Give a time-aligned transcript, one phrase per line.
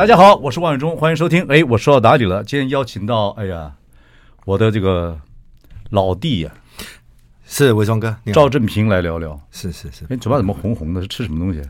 [0.00, 1.44] 大家好，我是王伟忠，欢迎收听。
[1.50, 2.42] 哎，我说到哪里了？
[2.42, 3.70] 今天邀请到，哎呀，
[4.46, 5.20] 我的这个
[5.90, 6.80] 老弟呀、啊，
[7.44, 9.38] 是伟忠哥，赵正平来聊聊。
[9.50, 11.02] 是是是，哎，嘴巴怎么红红的？
[11.02, 11.60] 是吃什么东西？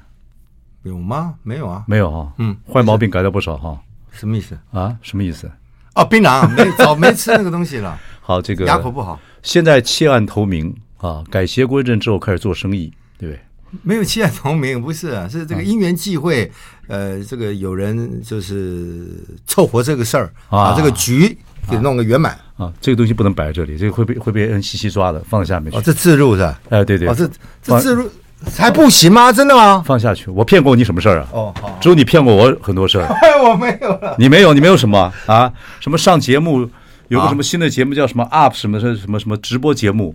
[0.85, 1.35] 有吗？
[1.43, 2.33] 没有啊，没有啊。
[2.39, 3.77] 嗯，坏毛病改了不少哈。
[4.13, 4.97] 什么意思啊？
[5.03, 5.51] 什么意思？
[5.97, 7.99] 哦，槟榔，没早没吃那个东西了。
[8.23, 9.19] 好，这个牙口不好。
[9.43, 13.41] 现在弃暗投明啊，改邪归正之后开始做生意，对不对？
[13.83, 16.45] 没有弃暗投明，不是啊，是这个因缘际会。
[16.45, 16.51] 嗯
[16.91, 19.07] 呃，这个有人就是
[19.47, 21.39] 凑合这个事儿，把这个局
[21.71, 22.73] 给弄个圆满啊。
[22.81, 25.79] 这个东西不能摆在这里，这个会被会被人细细抓的，放在下面去。
[25.79, 26.61] 哦，这自入是吧？
[26.69, 27.07] 哎，对对。
[27.07, 27.31] 哦，这
[27.63, 28.11] 这自入
[28.57, 29.31] 还不行吗？
[29.33, 29.85] 真的吗？
[29.87, 31.29] 放下去，我骗过你什么事儿啊？
[31.31, 33.07] 哦，好，只有你骗过我很多事儿。
[33.49, 34.17] 我没有了。
[34.19, 35.53] 你没有，你没有什么啊？
[35.79, 36.69] 什么上节目
[37.07, 40.13] 有个什么新的节目叫什么 UP 什么什么什么直播节目。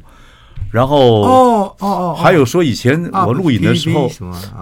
[0.72, 4.10] 然后哦哦哦，还有说以前我录影的时候，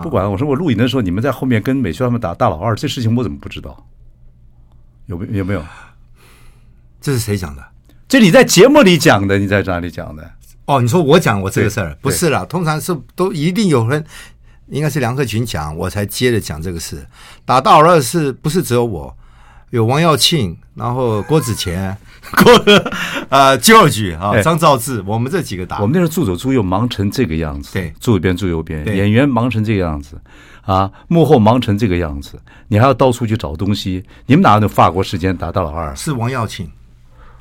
[0.02, 3.86] 不管我说我录影的时候，你们在后面跟美秀他们打大老二，这事情我怎么不知道？
[5.08, 5.64] 有没有没有？
[7.02, 7.64] 这是谁讲的？
[8.08, 10.32] 这你在节目里讲的，你在哪里讲的？
[10.66, 14.06] 哦，你说我讲我这个事儿不是啦，通常是都一定有人，
[14.68, 17.06] 应该是梁克群讲，我才接着讲这个事。
[17.44, 19.18] 打大老二是不是只有我？
[19.74, 21.98] 有王耀庆，然后郭子乾。
[22.44, 22.92] 过了
[23.30, 25.80] 呃，George 啊，张兆志，我们这几个打。
[25.80, 30.22] 我们那时候助手助右忙成这个样子，对，助一边助右边，演员忙成这个样子，
[30.62, 34.04] 啊，幕后忙成这个样子，你还要到处去找东西。
[34.28, 35.96] 你们哪有法国时间打大老二？
[35.96, 36.70] 是王耀庆，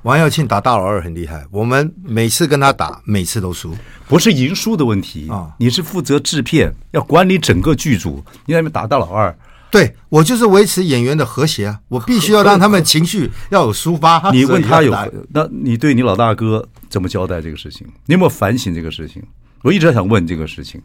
[0.00, 1.45] 王耀庆打大老二很厉害。
[1.51, 3.77] 我们每次跟他打，每次都输，
[4.08, 5.52] 不是赢输的问题啊。
[5.58, 9.36] 你是负责制片，要管理整个剧组，你在那边打大老二。
[9.72, 11.80] 对，我就是维持演员的和谐啊！
[11.88, 14.20] 我必须要让他们情绪要有抒发。
[14.30, 14.94] 你问他有，
[15.30, 17.86] 那你对你老大哥怎么交代这个事情？
[18.05, 19.22] 你有没有反省这个事情？
[19.62, 20.83] 我一直想问这个事情，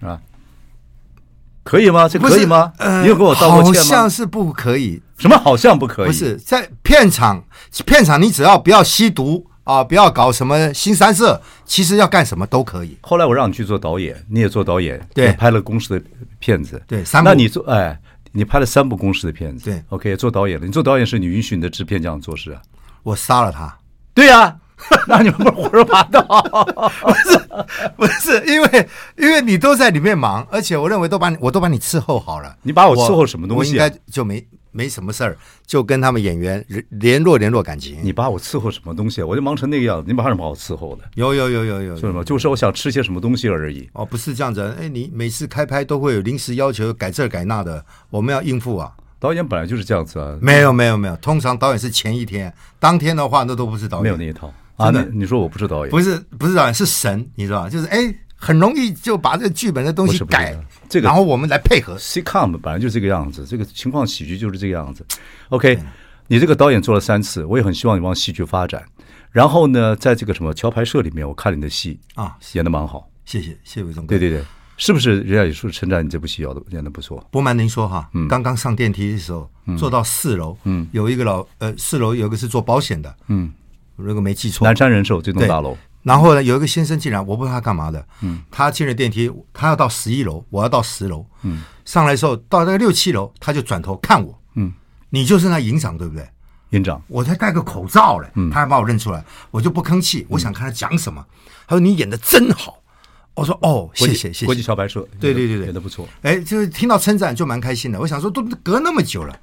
[0.00, 0.20] 啊，
[1.64, 2.06] 可以吗？
[2.06, 2.72] 这可以吗？
[2.76, 3.78] 呃、你有跟我道过歉吗？
[3.80, 5.00] 好像是不可以。
[5.16, 6.06] 什么好像不可以？
[6.08, 7.42] 不是在片场，
[7.86, 12.98] 片场你只要不要吸毒啊，不要搞什么新三色，其实要干什么都可以。
[13.00, 16.06] 后来我让你去做导演，你也做导演，对，拍了公司的
[16.38, 17.98] 片子，对，那你做哎。
[18.32, 20.66] 你拍了三部公式的片子，对，OK，做导演了。
[20.66, 22.62] 你做导演是你允许你的制片这样做事啊？
[23.02, 23.76] 我杀了他。
[24.14, 24.56] 对呀、啊，
[25.08, 26.22] 那你们不是胡说八道？
[27.00, 27.38] 不是，
[27.96, 32.56] 不是，因为因为你都在里面忙，而且我认为都把你我都把你伺候好了。
[32.62, 33.84] 你把我伺候什么东西、啊？
[33.84, 34.46] 我应该就没。
[34.72, 35.36] 没什么事儿，
[35.66, 37.98] 就跟他们演员联络联络感情。
[38.02, 39.26] 你把我伺候什么东西啊？
[39.26, 41.04] 我就忙成那个样子，你把什么把我伺候的？
[41.14, 42.22] 有有有有有，是什么？
[42.24, 43.88] 就是我想吃些什么东西而已。
[43.92, 44.74] 哦，不是这样子。
[44.78, 48.92] 哎，你每次开拍都会有临时要求改这改那的，我们要应付啊。
[49.18, 50.38] 导演本来就是这样子啊。
[50.40, 54.02] 没有没有没有，通常导演是前一天，当天的话那都不是导演。
[54.04, 54.90] 没有那一套啊？
[54.90, 55.90] 那你说我不是导演？
[55.90, 57.68] 不是不是导演，是神，你知道吧？
[57.68, 58.14] 就是哎。
[58.40, 60.56] 很容易就把这个剧本的东西改，
[60.88, 61.94] 这个然后我们来配合。
[61.98, 65.04] Sitcom 本来就是这个样子，这个情况喜剧就是这个样子。
[65.50, 65.78] OK，
[66.26, 68.82] 你这个导演做了三次，我也很希望你往戏剧发展。
[69.30, 73.08] 然后呢，在这个什么桥牌社里面，我看你的戏啊，演的蛮好。
[73.26, 74.18] 谢谢，谢谢伟忠哥。
[74.18, 74.44] 对对对，
[74.78, 77.22] 是不是人家也说称赞你这部戏演的演的不错？
[77.30, 79.48] 不瞒您说哈，嗯，刚刚上电梯的时候，
[79.78, 83.52] 坐到四楼，嗯，有一个老呃，四楼有一个是做保险的，嗯，
[83.96, 85.76] 如果没记错，南山人寿这栋大楼。
[86.02, 88.06] 然后呢，有一个先生进来，我不知道他干嘛的。
[88.22, 91.26] 嗯，他进了电梯，他要到十一楼，我要到十楼。
[91.42, 94.38] 嗯，上来的时候到那个六七楼，他就转头看我。
[94.54, 94.72] 嗯，
[95.10, 96.26] 你就是那营长对不对？
[96.70, 98.30] 营长，我才戴个口罩嘞。
[98.34, 101.24] 嗯，他还把我认出来，我就不吭气，我想看他讲什么。
[101.66, 102.78] 他说：“你演的真好。”
[103.34, 106.08] 我说：“哦，谢谢谢谢。”国际小白社，对对对对，演的不错。
[106.22, 108.00] 哎，就是听到称赞就蛮开心的。
[108.00, 109.38] 我想说，都隔那么久了，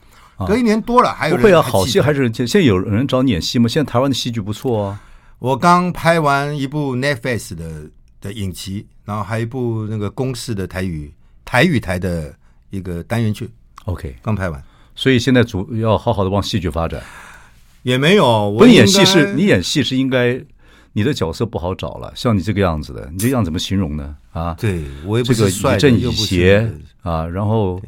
[0.47, 1.61] 隔一年多了，还有不会啊？
[1.61, 3.67] 好戏还是现在有人找你演戏吗？
[3.67, 5.01] 现在台湾的戏剧不错啊。
[5.39, 7.83] 我刚拍完一部 Netflix 的
[8.19, 11.13] 的影集，然后还有一部那个公式的台语
[11.45, 12.33] 台语台的
[12.71, 13.47] 一个单元剧。
[13.85, 14.59] OK，刚拍完，
[14.95, 17.03] 所以现在主要好好的往戏剧发展。
[17.83, 20.43] 也没有，我演戏是你演戏是应该
[20.93, 24.15] 你的角色不好找了，像你这个样子的，你这样怎么形容呢？
[24.31, 26.67] 啊，对我也这个以正以邪
[27.03, 27.79] 啊，然后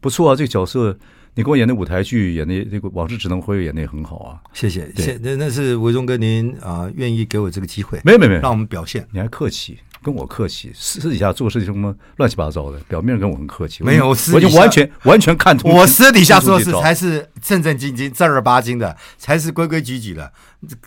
[0.00, 0.96] 不错啊，这个角色。
[1.36, 4.38] 你给我演的舞台剧，演的那个《往事只能回味》演的也很好啊！
[4.52, 8.00] 谢谢，谢那那是伟忠哥您啊，愿意给我这个机会？
[8.04, 9.04] 没有没有没有，让我们表现。
[9.10, 13.82] 你还客气，跟我客气，私底下做事情什么乱七八糟的，表面跟我很客气。
[13.82, 15.72] 没有，我就完全完全看通。
[15.72, 20.32] 我私底下做事才是正正经经、正儿八经的，才是规规矩矩的。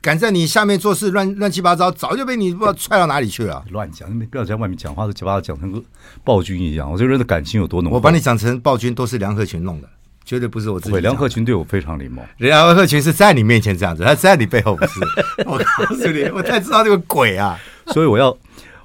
[0.01, 3.65] 敢在你下面做事乱乱七八糟，早就被你不知道踹到哪里去了。
[3.71, 5.83] 乱讲，你不要在外面讲话都七八糟讲成个
[6.23, 6.89] 暴君一样。
[6.89, 7.91] 我这个人的感情有多浓？
[7.91, 9.89] 我把你讲成暴君，都是梁鹤群弄的。
[10.27, 10.99] 绝对不是我自己。
[10.99, 12.21] 梁鹤群对我非常礼貌。
[12.39, 14.99] 梁鹤群是在你面前这样子，他在你背后不是。
[15.47, 17.57] 我告诉你，我太知道这个鬼啊！
[17.87, 18.37] 所以我要，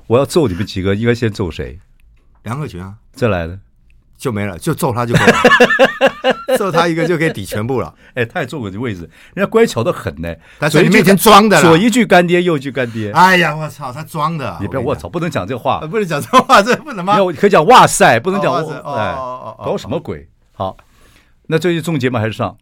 [0.06, 1.80] 我要揍你们几个，应该先揍谁？
[2.44, 3.58] 梁鹤群啊，再来的
[4.16, 5.34] 就没了，就揍他就够了。
[6.56, 7.92] 揍他一个就可以抵全部了。
[8.14, 9.00] 哎，他也坐过这位置，
[9.34, 10.32] 人家乖巧的很呢。
[10.60, 13.10] 他在你面前装的，左一句干爹，右一句干爹。
[13.10, 14.58] 哎呀，我操，他装的。
[14.60, 17.16] 你不要我操，不能讲这话，不能讲这话，这不能吗？
[17.36, 18.72] 可以讲哇塞，不能讲哇塞。
[18.84, 20.28] 哦，搞什么鬼？
[20.52, 20.76] 好。
[21.52, 22.56] 那这期中节目还是上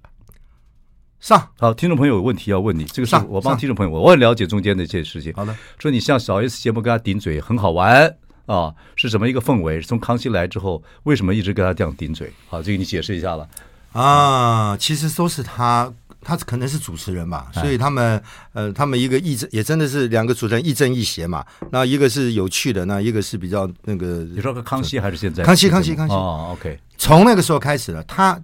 [1.21, 5.33] 上好，听众朋友有问题要问你，这个是我帮听众朋友，我很了解中间的一些事情。
[5.37, 8.13] 好的，说你像小 S 节目跟他顶嘴很好玩
[8.47, 9.81] 啊，是什么一个氛围？
[9.81, 12.33] 从康熙来之后，为什么一直跟他这样顶嘴？
[12.49, 13.49] 好，这个你解释一下了
[13.93, 14.77] 啊。
[14.77, 18.21] 其实都是他，他可能是主持人吧，所以他们
[18.55, 21.47] 呃，他们一个亦正也真的是两个主持人亦正亦邪嘛。
[21.71, 24.25] 那一个是有趣的，那一个是比较那个。
[24.35, 25.45] 你说个康熙还是现在？
[25.45, 26.13] 康熙，康熙，康熙。
[26.13, 26.77] 哦，OK。
[26.99, 28.37] 从那个时候开始了，他。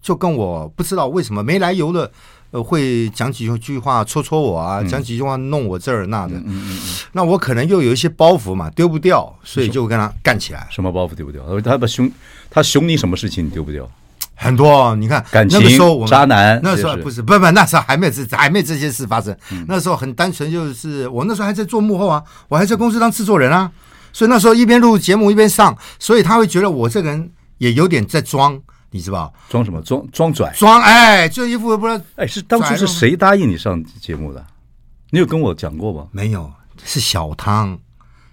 [0.00, 2.10] 就跟我不知道为什么没来由的，
[2.50, 6.34] 呃，会讲几句话戳戳我啊，讲几句话弄我这儿那的。
[6.36, 6.78] 嗯嗯嗯。
[7.12, 10.66] 那我可能又有一些包袱嘛，丢不掉，所以就跟他干起来。
[10.70, 11.42] 什么包袱丢不掉？
[11.60, 12.10] 他把熊，
[12.48, 13.88] 他熊你什么事情你丢不掉？
[14.40, 19.36] 很多，你看感情、那个时候我们渣男，那时候不是不不，那时候还没有这还没有这些事发生。
[19.66, 23.68] 那时候很单纯，就是我那时候还在做幕后啊，我还在公司当制作人啊，
[24.12, 28.56] 所以那时候一边录节目一边上，所以他会觉得我这个人也有点在装。
[28.90, 29.80] 你知道装什么？
[29.82, 30.52] 装装拽？
[30.56, 34.44] 装哎，这一副不知道哎，是当初是谁答应你上节目的？
[35.10, 36.08] 你有跟我讲过吗？
[36.12, 36.50] 没有，
[36.84, 37.78] 是小汤。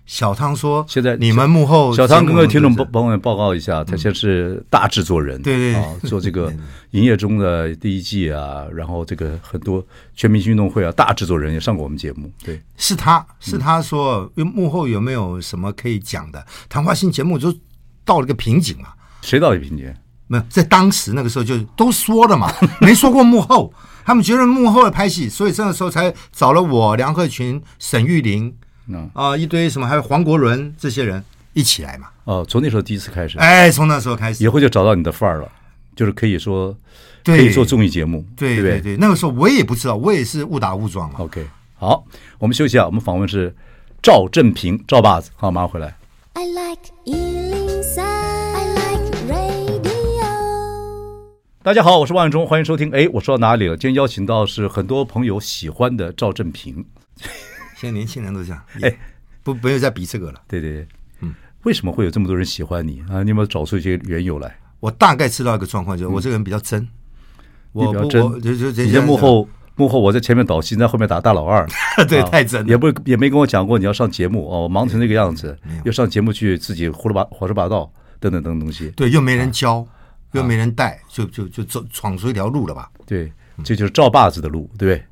[0.05, 6.53] 小汤说：“现在你们幕后小汤跟各位听众帮帮我们报告一下，他现在是大制作人，对对啊，做这个
[6.91, 12.31] 营业中的第一季啊，然后这个很多全明星运动会啊，大制作人也上过我们节目。
[12.43, 17.51] 对，是他是他说，幕后有没有什么可以讲的谈话性节目，就
[18.03, 18.93] 到了个瓶颈啊？
[19.23, 19.91] 谁到了瓶颈？”
[20.27, 22.51] 没有，在当时那个时候就都说了嘛，
[22.81, 23.73] 没说过幕后。
[24.07, 28.55] 他们觉得幕后的拍戏，所以这个时候才找了我梁鹤群、沈玉琳，
[29.13, 31.23] 啊、呃，一堆什么，还有黄国伦这些人
[31.53, 32.09] 一起来嘛。
[32.25, 35.49] 哦，从那时候第一次开始，哎，从那时候开始，以后就找到你的范儿了，
[35.95, 36.77] 就是可以说
[37.23, 41.15] 可以做综艺节目，对对对，对，那个时候我也不知道，我也是误打误撞嘛。
[41.21, 41.43] OK，
[41.73, 42.05] 好，
[42.37, 43.55] 我们休息啊，我们访问是
[44.03, 45.97] 赵正平，赵爸子，好，马上回来。
[46.33, 47.64] I like
[51.65, 52.91] 大家好，我是万忠，欢迎收听。
[52.91, 53.75] 哎，我说到哪里了？
[53.75, 56.85] 今天邀请到是很多朋友喜欢的赵正平。
[57.75, 58.97] 现在年轻人都这样，哎，
[59.41, 60.39] 不，不用再比这个了。
[60.47, 60.87] 对对对，
[61.21, 61.33] 嗯，
[61.63, 63.23] 为什么会有这么多人喜欢你啊？
[63.23, 64.55] 你有没有找出一些缘由来？
[64.79, 66.87] 我大概知道一个状况，就是我这个人比较真，嗯、
[67.71, 71.67] 我比较真，就就你在幕后幕后，我在前面导戏，在后面打大老二，
[72.07, 79.83] 对，太真了，也不也没跟我讲过你要上节目哦，我忙成那个样子，又上节目去自己胡说八胡说八道等等等等东西，对，又没人教。
[80.35, 82.89] 啊又没人带，就就就走闯出一条路了吧？
[83.05, 83.31] 对，
[83.63, 85.03] 这就是赵爸子的路，对不对？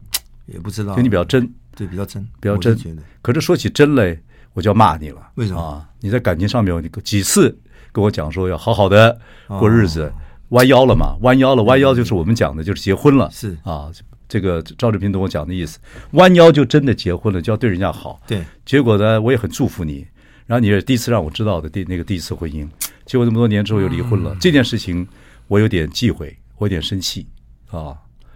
[0.46, 2.78] 也不知道，就你比较真，对，比较真，比较真。
[3.22, 4.18] 可是说起真来，
[4.54, 5.32] 我就要骂你了。
[5.36, 5.88] 为什么啊？
[6.02, 7.58] 你在感情上面，你几次
[7.92, 9.18] 跟我讲说要好好的
[9.48, 10.12] 过日子，
[10.50, 11.16] 弯腰了嘛？
[11.22, 13.30] 弯腰了，弯腰就是我们讲的，就是结婚了。
[13.32, 13.90] 是啊，
[14.28, 15.80] 这个赵志平跟我讲的意思，
[16.12, 18.20] 弯腰就真的结婚了，就要对人家好。
[18.28, 20.06] 对，结果呢，我也很祝福你。
[20.46, 22.68] 然后你是第一次让我知道的第那个第一次婚姻，
[23.06, 25.08] 结果这么多年之后又离婚了，这件事情。
[25.50, 27.28] 我有点忌讳，我有点生气
[27.70, 27.94] 啊！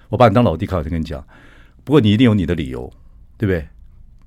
[0.10, 1.26] 我把你当老弟看，我就跟你讲。
[1.86, 2.92] 不过你一定有你的理由，
[3.38, 3.66] 对不对？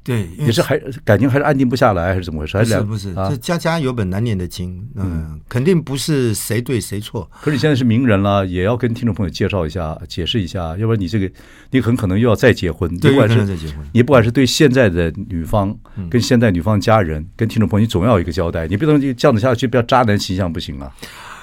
[0.02, 2.57] 对，也是还感情还是安定不下来，还是怎么回事？
[2.57, 3.14] 还是不是？
[3.14, 7.30] 这家家有本难念的经，嗯，肯定不是谁对谁错。
[7.40, 11.30] 可是你现在是名人了，也要跟听众朋友介绍一下、解释一下，要不然你这个
[11.71, 12.88] 你很可能又要再结婚。
[12.99, 15.76] 对，不管是再结婚，你不管是对现在的女方，
[16.09, 18.66] 跟现在女方家人，跟听众朋友，你总要有一个交代。
[18.66, 20.90] 你不能就这样子下去，不要渣男形象不行啊！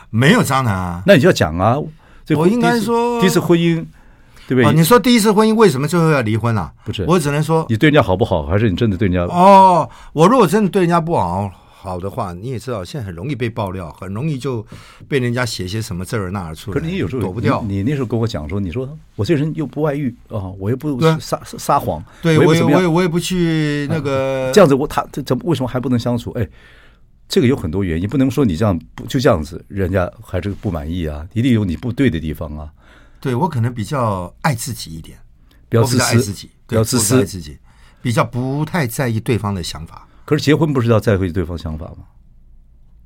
[0.09, 1.77] 没有渣男啊，那你就要讲啊。
[2.35, 3.85] 我应该说第一次婚姻，
[4.47, 4.73] 对不对？
[4.73, 6.71] 你说第一次婚姻为什么最后要离婚啊？
[6.85, 9.33] 不是，我只能说你对人家好不好，还是你真的对人家？
[9.33, 14.65] 哦，我如果真的对人家不好好的话，你也知道，现在很容易被爆料，很容易就
[15.07, 16.73] 被人家写些什么这儿那儿出来。
[16.73, 17.63] 可是你有时候躲不掉。
[17.67, 26.31] 你那时候跟我讲说，你说我这人又不外遇啊，我又不撒撒谎，对我也我也我也不去那个这样子，我他这怎么为什么还不能相处？
[26.31, 26.47] 哎。
[27.29, 32.69] 这个有很多原因，不能说你这样不就这样子，人家还是不满意啊，一定有你不对的地方啊。
[33.19, 35.17] 对，我可能比较爱自己一点，
[35.69, 37.57] 比较自私，爱自己，比较自私，爱自己，
[38.01, 40.07] 比较不太在意对方的想法。
[40.25, 42.05] 可是结婚不是要在乎对方想法吗？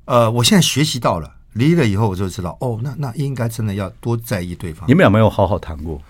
[0.06, 4.88] 呃，我现在学习到了，离了以后我就知道，哦，那那应该真的要多在意对方。
[4.88, 6.01] 你们俩没有好好谈过？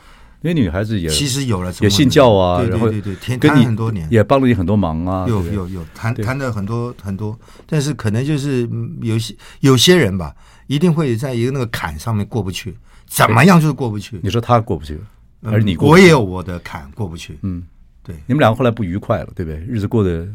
[0.41, 5.27] 因为女孩子也其实有了，也信教啊，对对对对，跟你很多年，也帮了你很多忙啊。
[5.29, 8.67] 有有有谈谈了很多很多，但是可能就是
[9.01, 12.75] 有些有些人吧，一定会在一个那个坎上面过不去，
[13.11, 14.17] 怎么样就是过不去。
[14.23, 14.97] 你说他过不去，
[15.43, 16.01] 还是你过不去？
[16.01, 17.37] 我也有我的坎过不去。
[17.41, 17.61] 嗯，
[18.01, 19.59] 对，你们两个后来不愉快了，对不对？
[19.59, 20.25] 日子过得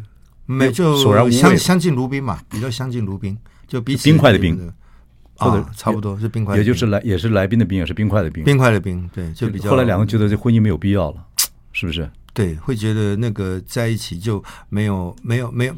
[0.45, 4.73] 没就相相敬如宾嘛，比较相敬如宾，就彼此冰块的冰。
[5.39, 8.43] 或者差不多是冰块，也就是来也是来宾的宾，也是冰块的冰。
[8.43, 9.69] 冰块的冰，对，就比较。
[9.69, 11.23] 后来两个觉得这婚姻没有必要了，
[11.73, 12.11] 是不是？
[12.33, 15.77] 对，会觉得那个在一起就没有没有没有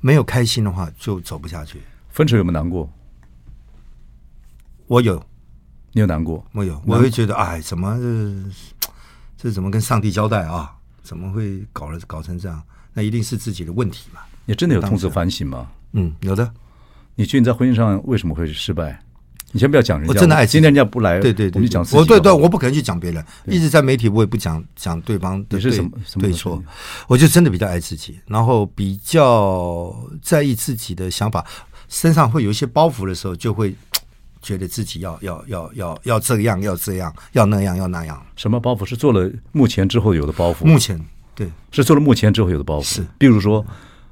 [0.00, 1.80] 没有开心的话，就走不下去。
[2.08, 2.88] 分手有没有难过？
[4.86, 5.20] 我有，
[5.92, 6.44] 你有难过？
[6.52, 10.74] 没有，我会觉得哎，怎么这这怎么跟上帝交代啊？
[11.02, 12.62] 怎么会搞了搞成这样？
[12.92, 14.20] 那一定是自己的问题嘛。
[14.44, 15.66] 你真的有痛自反省吗？
[15.92, 16.50] 嗯，有的。
[17.14, 19.00] 你觉得你在婚姻上为什么会失败？
[19.50, 21.96] 你先不要讲人家，我真的爱今天人家不来，对对对，我们就讲自己。
[21.96, 25.70] 我对对，我不可能去讲别人，一直在媒体我也不讲讲对方的对
[26.18, 26.62] 对错，
[27.06, 31.46] 我就真的比较爱自己，然后比较在意自己的想法，
[31.88, 33.74] 身上会有一些包袱的时候，就会
[34.48, 38.20] 觉得自己要要要要要这样要这样要那样要那样。
[38.36, 38.84] 什么包袱？
[38.86, 40.64] 是做了目前之后有的包袱？
[40.64, 40.98] 目前
[41.34, 42.82] 对，是做了目前之后有的包袱。
[42.84, 43.64] 是，比如说。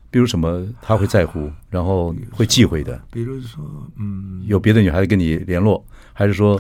[0.09, 2.99] 比如什么他会在乎，然后会忌讳的。
[3.11, 3.63] 比如说，
[3.97, 6.59] 嗯，有别的女孩子跟你联络，还是说，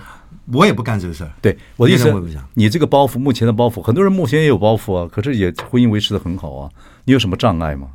[0.52, 1.32] 我也不干这个事儿。
[1.40, 2.12] 对，我的意思，
[2.52, 6.70] 你这个包袱，目前的包袱，很多人目前也有包袱啊，可是也婚姻维持的很好啊。
[7.04, 7.88] 你有什么障碍吗？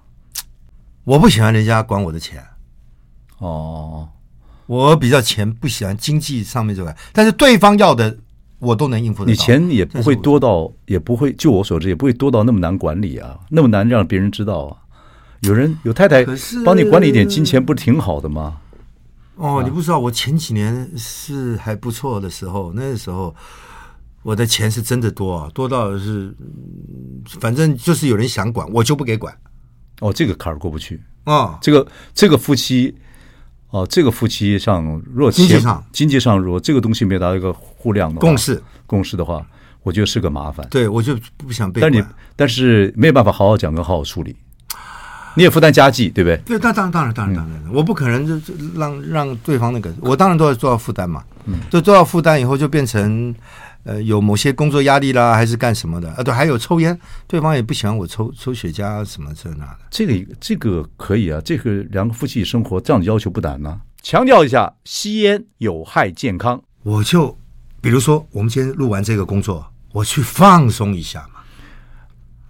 [1.04, 2.44] 我不喜欢人家管我的钱。
[3.38, 4.10] 哦，
[4.72, 8.18] 我比较钱不喜欢经济上面这个，但是对方要的
[8.58, 9.30] 我都能应付得到。
[9.30, 14.78] 你钱也不会多到，也不会，就我所知，也不会多到那么难管理啊，那么难让别人知道啊。
[15.42, 16.26] 有人有太太
[16.64, 18.60] 帮你管理一点金钱，不是挺好的吗？
[19.36, 23.36] 哦，你不知道，我前几年是还不错的时候，那个时候
[24.24, 26.34] 我的钱是真的多啊，多到是，
[27.42, 29.38] 反正就是有人想管，我就不给管。
[30.00, 31.60] 哦，这个坎儿过不去啊、哦！
[31.62, 32.96] 这个这个夫妻，
[33.72, 39.46] 哦，这个夫妻上，如果经济上经济上如果这个东西没有达到一个互谅的共识共识的话，
[39.82, 40.68] 我觉得是个麻烦。
[40.70, 41.92] 对，我就不想被管。
[41.92, 44.36] 但你但是没有办法好好讲跟好好处理。
[45.34, 46.38] 你也负担家计，对不对？
[46.46, 51.24] 对，当当然当然当然当然，我不可能就就让让对方那个，我当然都要做到负担嘛。
[51.46, 53.34] 嗯，就做到负担以后，就变成
[53.84, 56.10] 呃有某些工作压力啦，还是干什么的？
[56.12, 56.98] 啊，对，还有抽烟，
[57.28, 59.80] 对方也不喜欢我抽抽雪茄什么这那的。
[59.90, 63.82] 这个这个可以啊，这个两个夫妻生活这样的要求不难呢。
[64.02, 66.62] 强调一下，吸烟有害健康。
[66.84, 67.38] 我就
[67.80, 71.40] 比如说，我们今天录完这个工作，我去放松一下嘛。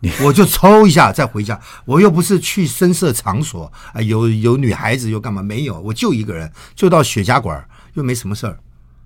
[0.25, 5.43] 我就抽一下再回家，我又不是去深色场所啊，有有女孩子又干嘛？
[5.43, 8.57] 没有，我就一个人，就到雪茄馆，又没什么事儿。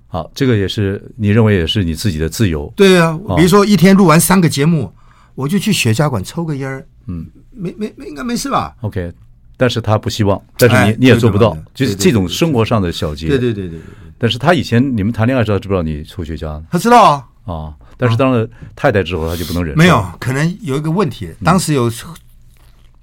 [0.07, 2.71] 好，这个也是你认为也是你自己的自由。
[2.75, 4.91] 对啊，比如说一天录完三个节目，
[5.33, 9.11] 我就去雪茄馆抽个烟儿，嗯，没没没，应该没事吧？OK，
[9.57, 13.27] 但是他不希望，但是你你也做不到，就是这种生活上的小节。
[13.27, 13.79] 对对对对。
[14.17, 16.63] 但是他以前你们谈恋爱时候知不知道你抽雪茄？
[16.71, 17.53] 他知道啊。
[17.53, 17.73] 啊。
[17.97, 19.77] 但是当了太太之后，他就不能忍。
[19.77, 21.29] 没有，可能有一个问题。
[21.43, 21.91] 当时有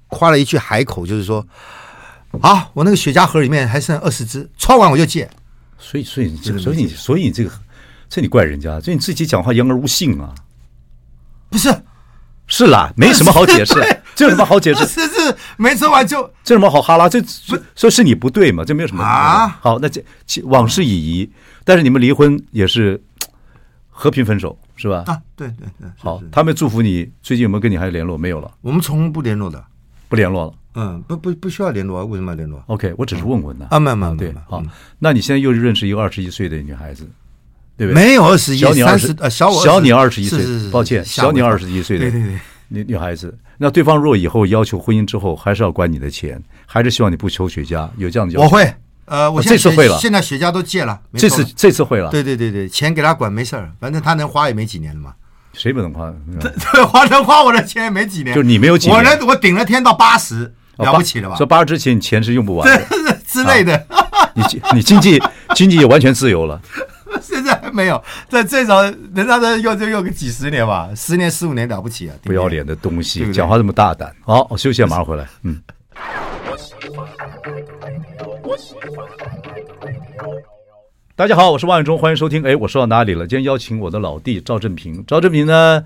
[0.07, 1.45] 夸了一句海口，就是说
[2.41, 5.29] ：“啊，我那个雪茄盒里面还剩二十支，抽完我就戒。”
[5.83, 7.51] 所以，所以，所以你，所以你这个，
[8.09, 10.33] 这你怪人家，这你自己讲话言而无信啊！
[11.49, 11.69] 不是，
[12.47, 13.73] 是啦，没什么好解释，
[14.15, 14.85] 这有什么好解释？
[14.87, 17.09] 是是，没说完就这有什么好哈拉？
[17.09, 17.21] 这
[17.75, 18.63] 说是你不对嘛？
[18.63, 19.59] 这没有什么啊。
[19.61, 20.01] 好，那这
[20.43, 21.29] 往事已矣，
[21.63, 23.03] 但是你们离婚也是
[23.89, 24.57] 和平分手。
[24.75, 25.03] 是吧？
[25.05, 27.07] 啊，对对对，好，他们祝福你。
[27.21, 28.17] 最近有没有跟你还有联络？
[28.17, 28.51] 没有了。
[28.61, 29.63] 我们从不联络的，
[30.09, 30.53] 不联络了。
[30.75, 32.05] 嗯，不不不需要联络啊？
[32.05, 33.67] 为什么要联络？OK，我只是问问呢。
[33.69, 34.63] 啊，没有没有，对，好。
[34.99, 37.07] 那你现在又认识一个二十一岁的女孩子，
[37.77, 38.03] 对不对？
[38.03, 42.39] 没有二十一，小你二十，呃，小我小你二十一岁，抱歉，小你二十一岁的，对对对，
[42.69, 43.37] 女女孩子。
[43.57, 47.87] 那对方若以后要求婚姻之后，还是要管你的钱，还是希望你不求雪茄？
[47.97, 48.43] 有这样的要求？
[48.45, 48.73] 我会。
[49.05, 50.99] 呃，我这次会了，现在雪茄都戒了。
[51.13, 52.09] 这次这次会了。
[52.09, 55.13] 对对对对，钱给他管没事儿，反正他能花也没几年了嘛。
[55.51, 56.11] 谁不能花？
[56.39, 58.33] 对，花能花我的钱也没几年。
[58.33, 61.35] 就你没有几年，我能我顶了天到八十，了不起了吧？
[61.35, 62.85] 说八十之前你钱是用不完的
[63.27, 63.85] 之类的。
[64.35, 65.21] 你你经济
[65.55, 66.59] 经济也完全自由了。
[67.21, 72.15] 现在还没有，在最少人家都用就用个几十年吧，十年十五年了不起啊！
[72.23, 74.11] 不要脸的东西，讲话这么大胆。
[74.21, 75.27] 好，我休息，马上回来。
[75.43, 75.61] 嗯。
[81.15, 82.43] 大家好，我是万永忠，欢迎收听。
[82.43, 83.27] 哎，我说到哪里了？
[83.27, 85.05] 今天邀请我的老弟赵正平。
[85.05, 85.83] 赵正平呢，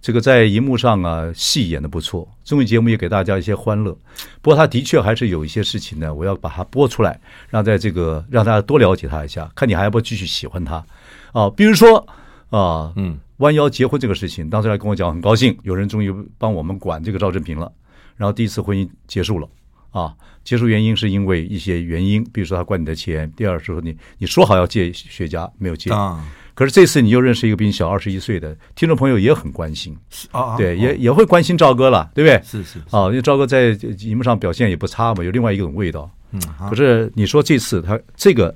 [0.00, 3.92] 这个在荧幕上啊，戏演的不错，综艺节目也给大家一些欢乐。
[4.40, 10.84] 不过他的确还是有一些事情呢，我要把它播出来，让在这个让大家多了解他一下，看你还要不要继续喜欢他
[11.32, 11.50] 啊？
[11.50, 12.06] 比如说
[12.50, 17.70] 啊，嗯，弯腰结婚这个事情，当时还跟我讲很高兴，有人终于帮我们管这个赵正平了。
[18.16, 19.48] 然后第一次婚姻结束了
[19.90, 20.14] 啊，
[20.44, 25.90] 结束原因是因为一些原因，比如说他管你的钱，第二是说你你说好要借雪茄没有借。
[25.92, 26.24] 啊
[26.58, 29.96] 可是这次你又认识一个比你小二十一岁的听众朋友，也很关心，
[30.32, 32.42] 啊，对，也也会关心赵哥了，对不对？
[32.44, 33.68] 是是啊，因为赵哥在
[34.00, 36.10] 荧幕上表现也不差嘛，有另外一种味道。
[36.32, 38.52] 嗯，可是你说这次他这个，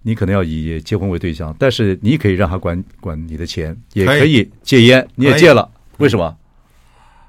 [0.00, 6.34] 你可能要以结婚为对象，但是你可以让他管管你的钱，也可以戒烟，你也戒了，为什么？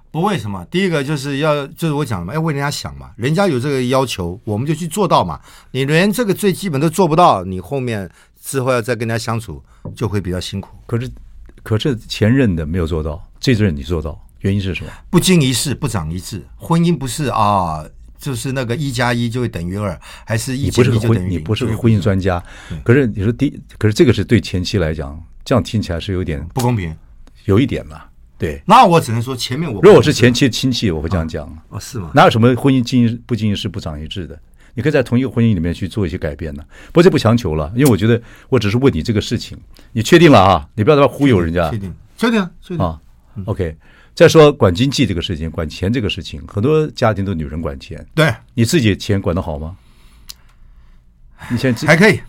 [0.10, 0.66] 不为什么？
[0.72, 5.38] 第一个就是要就是我讲的嘛，要为人家想嘛，人家有这个要求，我们就去做到嘛。
[5.72, 8.10] 你连这个最基本都做不到，你后面。
[8.46, 9.62] 之后要再跟人家相处，
[9.96, 10.78] 就会比较辛苦。
[10.86, 11.10] 可是，
[11.64, 14.92] 可是前任的没有做到，这任你做到，原因是什么？
[15.10, 16.46] 不经一事不长一智。
[16.56, 17.84] 婚姻不是啊，
[18.20, 21.30] 就是那个一加一就会等于二，还是一加一就等于零？
[21.32, 22.42] 你不是个婚姻专家，
[22.84, 26.96] 可是你说第，可是这个是对前妻来讲，这样听起来是有点不公平，
[27.46, 28.04] 有一点嘛。
[28.38, 31.48] 对，那我只能说前面我如果我是前妻的亲戚，我会这样讲。
[31.70, 32.12] 哦，是吗？
[32.14, 34.40] 哪有什么婚姻经不经一事不长一智的？
[34.76, 39.58] 你可以在同一个婚姻里面去做一些改变呢，不过这不强求了，因为我觉得我只是问你这个事情，
[39.94, 40.70] 你确定了啊？
[40.76, 41.72] 你不要在那忽悠人家。
[41.72, 43.02] 确定，确定，确定啊。
[43.46, 43.76] OK，
[44.14, 48.06] 再说管经济这个事情，管钱这个事情，很多家庭都女人管钱。
[48.14, 49.76] 对，你自己钱管得好吗？
[51.50, 52.20] 你现在还可以。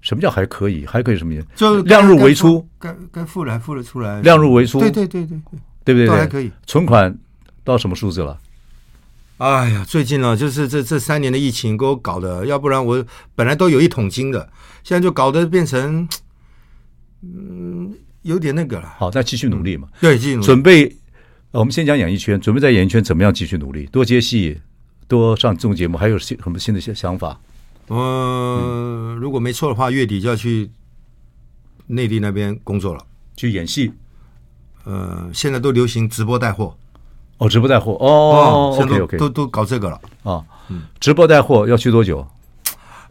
[0.00, 0.84] 什么叫还可以？
[0.84, 1.46] 还可以什么意思？
[1.54, 4.20] 就量入为出，该该付的还付得出来。
[4.20, 4.78] 量入为出。
[4.78, 5.38] 对对对对
[5.84, 6.20] 对，对不对？
[6.20, 6.52] 还可以。
[6.66, 7.16] 存款
[7.62, 8.38] 到什么数字了？
[9.38, 14.48] 哎呀，最近呢，就是这这三年的疫情给我搞的，要不然我本来都有一桶金的，
[14.84, 16.08] 现在就搞得变成，
[17.20, 18.94] 嗯，有点那个了。
[18.96, 19.88] 好，再继续努力嘛。
[20.00, 20.46] 对，继续努力。
[20.46, 20.96] 准备，
[21.50, 23.86] 我们先讲演艺圈，准备在演艺圈怎么样继续努力？
[23.86, 24.60] 多接戏，
[25.08, 27.40] 多上综艺节目，还有新什么新的些想法？
[27.88, 30.70] 嗯，如果没错的话，月底就要去
[31.88, 33.04] 内地那边工作了，
[33.36, 33.92] 去演戏。
[34.84, 36.76] 呃，现在都流行直播带货。
[37.38, 40.44] 哦，直播带货哦，OK OK，都都搞这个了啊。
[40.68, 42.26] 嗯，直播带货要去多久？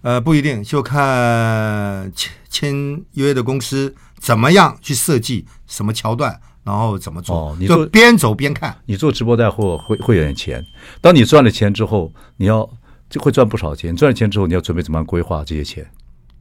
[0.02, 7.36] 呃，不一定，就看签签约的公司怎么样去设计什么桥段，然后怎么做。
[7.36, 8.76] 哦，你就边走边看。
[8.86, 10.66] 你做直播带货会会有点钱，
[11.00, 12.70] 当你赚了钱之后，你要
[13.10, 13.96] 就会赚不少钱。
[13.96, 15.86] 赚了钱之后，你要准备怎么样规划这些钱？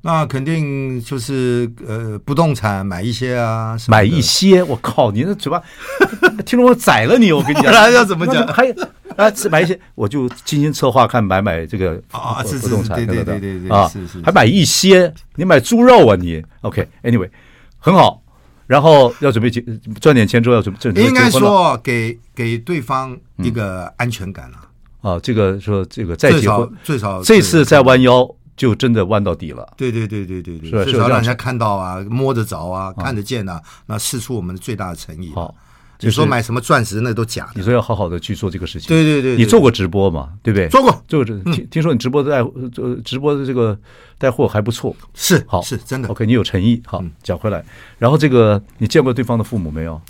[0.05, 4.61] 那肯定就是呃，不动产买一些啊，买一些。
[4.65, 5.63] 我靠，你那嘴巴，
[6.45, 8.45] 听说我宰了你，我跟你讲， 要怎么讲？
[8.49, 8.75] 还有
[9.17, 17.31] 啊，买一些，我就精心策划，看买买这个啊，不动产，对对对对对啊，是是，还买一些，你买猪肉啊你？OK，Anyway，
[17.79, 18.21] 很好。
[18.67, 19.63] 然后要准备结
[20.01, 24.57] 赚点钱之后要准备，应该说给给对方一个安全感了
[25.03, 25.21] 啊。
[25.23, 28.29] 这个说这个再结婚最少这次再弯腰。
[28.57, 29.73] 就真的弯到底了。
[29.77, 35.33] 对对对对对对，是至少让人家看到啊，摸得着啊，看得见啊，那试出我们最大的诚意。
[35.35, 35.55] 好，
[36.01, 37.53] 你说买什么钻石那都假的。
[37.55, 38.89] 你说要好好的去做这个事情。
[38.89, 40.31] 对对对，你做过直播吗？
[40.43, 40.69] 对不对？
[40.69, 41.53] 做过，做过。
[41.53, 43.79] 听听说你直播带呃直播的这个
[44.19, 44.95] 带货还不错。
[45.15, 46.09] 是，好，是真的。
[46.09, 46.83] OK，你有诚意。
[46.87, 47.65] 好，讲回来，
[47.99, 50.01] 然后这个你见过对方的父母没有？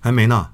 [0.00, 0.48] 还没呢。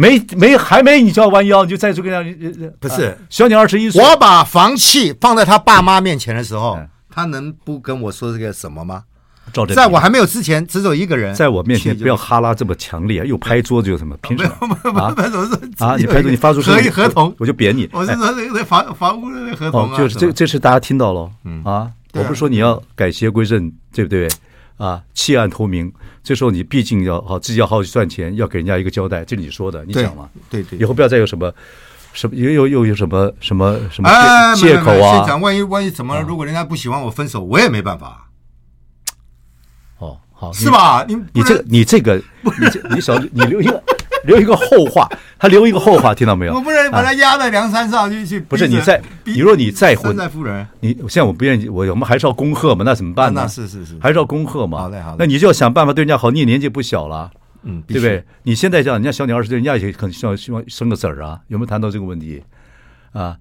[0.00, 2.70] 没没还没，你就要弯腰，你就再去跟人家。
[2.78, 4.00] 不是，小你二十一岁。
[4.00, 6.78] 我把房契放在他爸妈面前的时候。
[7.10, 9.02] 他能不跟我说这个什么吗？
[9.74, 11.34] 在我还没有之前，只有一个人。
[11.34, 14.16] 在我面前不要哈拉这么强烈，又拍桌子又什么？
[14.22, 15.00] 凭什么？
[15.80, 15.96] 啊？
[15.98, 17.88] 你拍桌，你发出合合同，我就扁你。
[17.92, 21.28] 我是说那个房房屋的合同就是这这是大家听到了。
[21.44, 24.28] 嗯啊，我不是说你要改邪归正，对不对？
[24.78, 25.92] 啊，弃暗投明。
[26.22, 29.22] 这时候你毕竟要好自己要好好去赚钱，要给人家一个交代。
[29.24, 30.30] 这是你说的，你讲嘛？
[30.48, 30.78] 对对。
[30.78, 31.52] 以后不要再有什么。
[32.14, 34.10] 什么又又又有什么什么什么
[34.56, 35.36] 借口啊？
[35.36, 36.22] 万一万一怎么了？
[36.22, 38.28] 如果人家不喜欢我分手，我也没办法。
[39.98, 41.04] 哦，好，是吧？
[41.06, 43.80] 你你这你这个，你这你少你留一个
[44.26, 46.54] 留一个后话，他留一个后话，听到没有？
[46.54, 48.40] 我不能把他压在梁山上去去。
[48.40, 52.82] 不是你在，你若你再婚，再夫人，你现在我不愿意，我我们还是要恭贺嘛？
[52.84, 53.42] 那怎么办呢？
[53.42, 54.78] 那是是是，还是要恭贺嘛？
[54.78, 56.30] 好嘞好嘞，那你就要想办法对人家好。
[56.30, 57.30] 你也年纪不小了。
[57.64, 58.24] 嗯，对不对？
[58.44, 61.40] 你现在讲，人家小你二十岁，人家也可能希望希望生个子儿啊？
[61.48, 62.42] 有没有谈到这个问题？
[63.12, 63.36] 啊，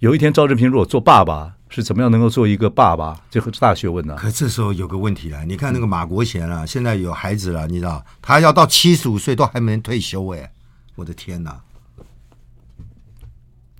[0.00, 3.18] 有一天赵正平如果做爸爸，是怎么样能够做一个爸爸？
[3.30, 4.16] 这是大学问呢。
[4.18, 10.52] 可这时候有个问题了，你看那个马国贤啊，现在有孩子了，你知道，他要到七十五岁都还没退休哎，
[10.96, 11.58] 我的天哪！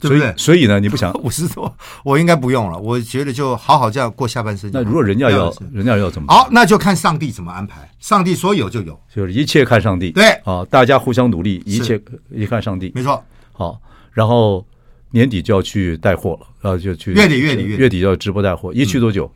[0.00, 0.33] 对不对？
[0.38, 2.79] 所以呢，你不想五十多，我应该不用了。
[2.79, 4.70] 我觉得就好好这样过下半生。
[4.72, 6.33] 那如果人家要，人家要怎么？
[6.33, 7.87] 好，那就看上帝怎么安排。
[7.98, 10.11] 上帝说有就有，就是一切看上帝。
[10.11, 12.00] 对，啊，大家互相努力，一切
[12.31, 12.90] 一看上帝。
[12.94, 13.22] 没错。
[13.53, 13.79] 好，
[14.12, 14.64] 然后
[15.11, 19.31] 年底就要去带货了，然后就去月底月底月底要直播带货，一去多久？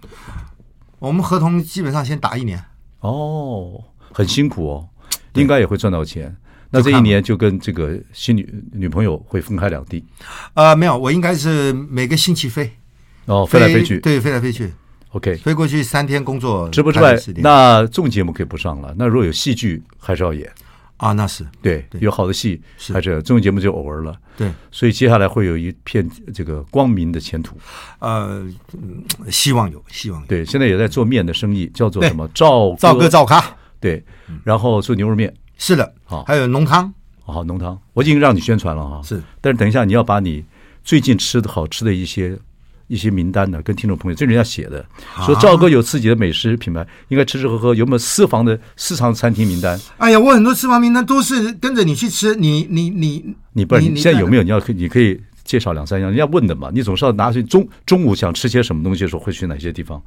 [0.98, 2.62] 我们合同基本上先打一年。
[3.00, 3.82] 哦，
[4.12, 4.88] 很辛苦哦，
[5.34, 6.34] 应该也会赚到钱。
[6.70, 10.04] 那这一年就跟这个新女女朋友会分开两地？
[10.54, 12.70] 呃，没有，我应该是每个星期飞，
[13.26, 14.72] 哦，飞来飞去，对，飞来飞去。
[15.10, 16.68] OK，飞过去三天工作。
[16.70, 18.92] 直播之外，那综艺节目可以不上了。
[18.98, 20.50] 那如果有戏剧，还是要演
[20.96, 21.12] 啊？
[21.12, 22.60] 那是对，有好的戏，
[22.92, 24.16] 还是综艺节目就偶尔了。
[24.36, 27.56] 对，所以接下来会有一片这个光明的前途。
[27.98, 28.46] 呃，
[29.30, 30.26] 希望有，希望有。
[30.26, 32.28] 对，现在也在做面的生意，叫做什么？
[32.34, 33.44] 赵赵哥赵咖。
[33.80, 34.02] 对，
[34.42, 35.32] 然后做牛肉面。
[35.56, 36.92] 是的，好，还有浓汤，
[37.24, 39.00] 好浓汤，我已经让你宣传了哈。
[39.04, 40.44] 是，但是等一下你要把你
[40.82, 42.36] 最近吃的好吃的一些
[42.86, 44.84] 一些名单呢，跟听众朋友，这人家写的，
[45.24, 49.80] 说赵哥有自己的美食品牌，应该吃吃喝喝，有没有私房的私藏餐厅名单？
[49.98, 54.42] 哎呀，我很多私房名单都是跟着你去吃，你你你你不是你现在有没有？
[54.42, 60.00] 你要可你可以介绍两三样，人家问的嘛，你总是要拿去中中午想吃些什么东西的时候会去哪些地方？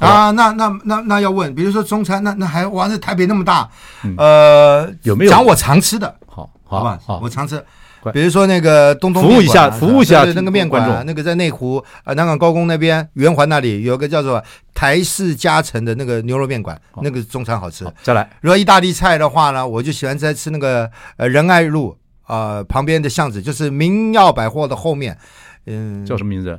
[0.00, 3.70] 啊，那那那那要问，比如说中餐，那那还哇，这台北那么大，
[4.16, 6.12] 呃，有没有讲我常吃的？
[6.26, 7.64] 好，好吧，好，我常吃，
[8.12, 14.42] 比如说那个东东服务一下，服务一下那个面馆，那个在内湖啊南港高工那边圆环那里有个叫做
[14.74, 17.86] 台式加成的那个牛肉面馆，那个中餐好吃。
[18.02, 25.16] 再来，如果意大利菜的话呢，我就喜欢在吃那个呃仁爱路啊旁边的巷子，就是明耀百货的后面，
[25.66, 26.58] 嗯，叫什么名字？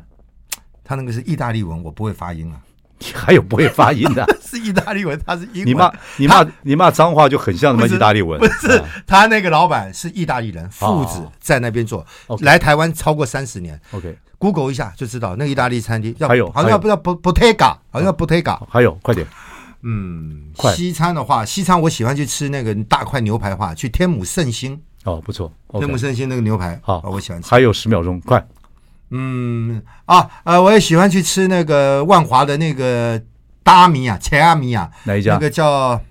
[0.83, 2.61] 他那个是意大利文，我不会发音啊。
[2.99, 4.25] 你还有不会发音的？
[4.41, 5.67] 是意大利文，他是英文。
[5.67, 8.39] 你骂你骂你骂脏话就很像什么意大利文？
[8.39, 12.05] 不是，他那个老板是意大利人，父子在那边做，
[12.39, 13.79] 来台湾超过三十年。
[13.91, 18.59] OK，Google 一下就知道那个意大利餐厅叫还有好像不叫 Bottega，好像 Bottega。
[18.69, 19.27] 还有快点，
[19.81, 20.73] 嗯，快。
[20.73, 24.81] 西餐的话，西餐我喜欢去吃那个大块牛排的话，去天母圣心。
[25.03, 27.49] 哦，不错，天母圣心那个牛排好，我喜欢吃。
[27.49, 28.43] 还有十秒钟，快。
[29.11, 33.21] 嗯啊呃，我也喜欢去吃那个万华的那个
[33.63, 35.33] 达米啊，切阿米啊，哪一家？
[35.33, 36.01] 那个叫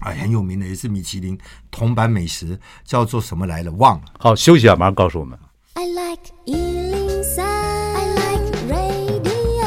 [0.00, 1.36] 哎很有名的，也是米其林
[1.72, 3.72] 铜板美食，叫做什么来了？
[3.72, 4.04] 忘了。
[4.18, 5.36] 好，休息啊，马上告诉我们。
[5.74, 9.66] I like 103, I like radio。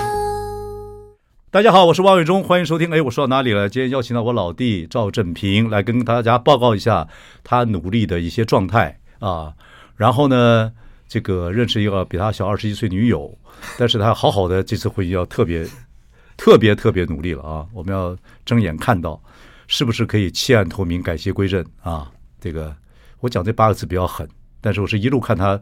[1.51, 2.89] 大家好，我是王伟忠，欢迎收听。
[2.93, 3.67] 哎，我说到哪里了？
[3.67, 7.09] 今天邀请到我老弟赵正平来跟大家报告一下
[7.43, 9.53] 他努力的一些状态啊，
[9.97, 10.71] 然后呢。
[11.07, 13.35] 这个认识一个比他小二十一岁女友，
[13.79, 15.65] 但是他好好的这次会议要特别
[16.37, 17.65] 特别特别努力了啊！
[17.73, 18.15] 我们要
[18.45, 19.19] 睁眼看到，
[19.67, 22.11] 是不是可以弃暗投明、改邪归正啊？
[22.39, 22.75] 这个
[23.19, 24.27] 我讲这八个字比较狠，
[24.61, 25.59] 但是我是一路看他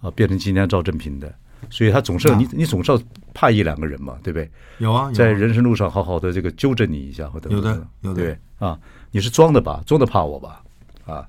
[0.00, 1.32] 啊变成今天赵正平的，
[1.70, 3.00] 所以他总是你你总是要
[3.32, 4.50] 怕一两个人嘛，对不对？
[4.78, 8.78] 有啊，在人生路上好好的这个纠正你一下，或者有的有的对啊，
[9.10, 9.82] 你是装的吧？
[9.86, 10.62] 装的怕我吧？
[11.06, 11.26] 啊？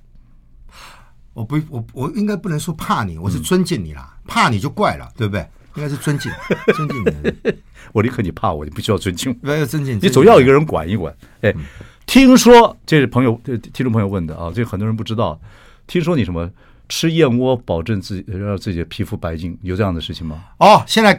[1.39, 4.13] 我不，我我应该不能说怕你，我是尊敬你啦。
[4.13, 5.39] 嗯、怕你就怪了，对不对？
[5.75, 6.29] 应该是尊敬，
[6.75, 7.53] 尊敬你。
[7.93, 9.33] 我宁可你怕我，你不需要尊敬。
[9.35, 11.15] 不要尊敬，你总要有一个人管一管。
[11.39, 11.63] 哎，嗯、
[12.05, 15.39] 听说这是朋友，听众朋友问的啊，这很多人不知道。
[15.87, 16.51] 听说你什么
[16.89, 20.43] 吃燕窝保证自己让自己的皮肤白净，有这样的事情吗？
[20.57, 21.13] 哦，现在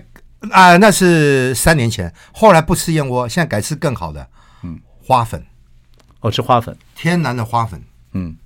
[0.51, 4.29] 啊、呃，那是三年前，后来不吃燕窝，现在改吃更好的，
[4.65, 5.43] 嗯，花粉。
[6.21, 8.37] 哦，吃花粉，天然的花粉，嗯。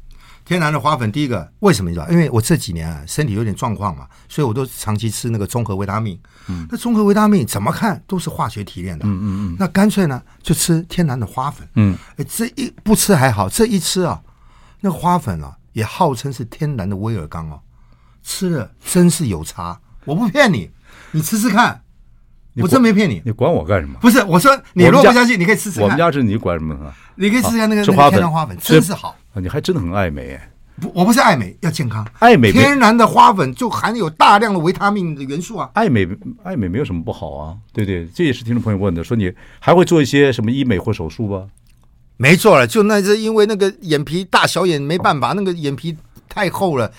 [0.44, 2.09] 天然的花粉，第一个为什么你知道？
[2.11, 6.20] 因为我这几年啊身体有点状况嘛，所以我都长期吃那个综合维他命。
[6.48, 9.07] 嗯，那综合维他命怎么看都是化学提炼的。
[9.07, 9.57] 嗯嗯嗯。
[9.59, 11.66] 那干脆呢就吃天然的花粉。
[11.76, 14.20] 嗯，哎，这一不吃还好，这一吃啊，
[14.80, 17.61] 那个花粉啊也号称是天然的威尔刚哦，
[18.22, 20.70] 吃了真是有差，我不骗你，
[21.12, 21.80] 你吃吃看，
[22.62, 23.21] 我真没骗你。
[23.25, 23.99] 你管我干什么？
[24.01, 25.85] 不是，我说你如果不相信，你可以试试看。
[25.85, 26.95] 我们家是你管什么啊？
[27.17, 29.17] 你可以试试看那个那个天然花粉，真是好。
[29.35, 30.51] 你还真的很爱美哎！
[30.81, 32.07] 不，我不是爱美，要健康。
[32.19, 35.71] 爱美天然的花粉就含有大量的维他命的元素啊。
[35.75, 36.07] 爱美
[36.43, 41.45] 爱美没有什么不好啊，对对，这也是听众朋友问的，说你还会做一些什么医美或手术吧？
[42.17, 45.97] 没做了，就那是因为那个眼皮大小眼没办法，那个眼皮
[46.29, 46.90] 太厚了，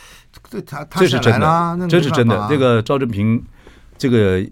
[0.50, 2.46] 这他他这是真的，这是真的。
[2.50, 3.42] 这个赵正平，
[3.98, 4.46] 这个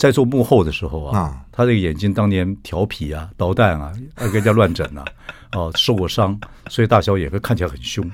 [0.00, 5.04] 在做幕后的时候啊，他这个眼睛当年调皮啊、捣蛋啊，跟人家乱整啊。
[5.52, 8.08] 哦，受过伤，所以大小眼会看起来很凶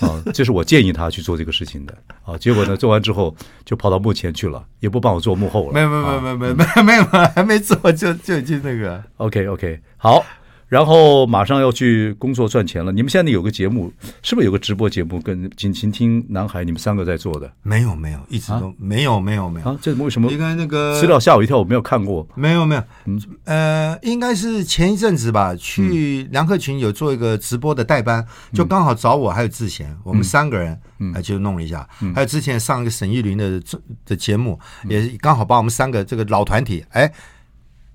[0.00, 0.20] 啊。
[0.34, 2.36] 这是我建议他去做这个事情的啊。
[2.36, 5.72] 结果呢，做完之后就跑到幕前去了，也不帮我做幕后了。
[5.72, 9.02] 没有，没有，没有，没有，没有，没有，还没做就就已经那个。
[9.16, 10.22] OK，OK，好。
[10.72, 12.90] 然后马上要去工作赚钱了。
[12.90, 17.52] 你们现在有个节目，是不是有个直播节目跟《倾听男孩》你们三个在做的？
[17.62, 19.78] 没有，没有，一直都、啊、没有，没有，没有啊！
[19.82, 20.32] 这为什么？
[20.32, 22.26] 应该那个资料吓我一跳，我没有看过。
[22.34, 31.86] 没有，没有，嗯，呃，应该是前一阵子吧，去梁克群有做一个直播的代班，嗯、就刚好找我还有志贤，我们三个人，嗯，就弄了一下。
[32.00, 33.62] 嗯、还有之前上一个沈玉林的
[34.06, 37.12] 的节目，嗯、也刚好把我们三个这个老团体，哎。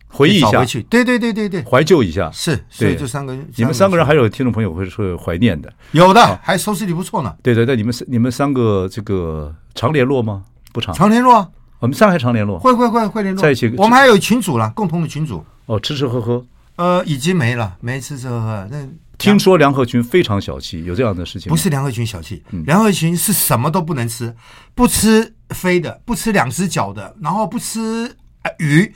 [0.07, 7.35] 回忆一下，对对对对对，怀旧一下是，所以这三个，你们三个人还有听众朋友会说怀念的，有的，还收视率不错呢。
[7.43, 10.43] 对对对，你们你们三个这个常联络吗？
[10.71, 11.51] 不常，常联络。
[11.79, 13.71] 我们三个还常联络，会会会会联络，在一起。
[13.77, 15.45] 我们还有群主了，共同的群主。
[15.67, 16.43] 哦，吃吃喝喝，
[16.77, 18.67] 呃，已经没了，没吃吃喝喝。
[18.71, 18.77] 那
[19.19, 21.51] 听说梁和群非常小气，有这样的事情？
[21.51, 24.33] 不是梁和群小气，梁和群是什么都不能吃，
[24.73, 28.11] 不吃飞的，不吃两只脚的，然后不吃
[28.57, 28.91] 鱼，